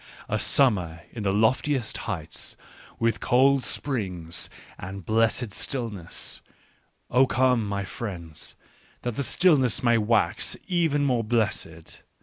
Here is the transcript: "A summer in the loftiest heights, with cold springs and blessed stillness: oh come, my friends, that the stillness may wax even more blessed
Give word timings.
"A 0.27 0.39
summer 0.39 1.01
in 1.11 1.21
the 1.21 1.31
loftiest 1.31 1.95
heights, 2.09 2.57
with 2.97 3.19
cold 3.19 3.63
springs 3.63 4.49
and 4.79 5.05
blessed 5.05 5.51
stillness: 5.51 6.41
oh 7.11 7.27
come, 7.27 7.67
my 7.69 7.83
friends, 7.83 8.55
that 9.03 9.15
the 9.15 9.21
stillness 9.21 9.83
may 9.83 9.99
wax 9.99 10.57
even 10.67 11.05
more 11.05 11.23
blessed 11.23 12.01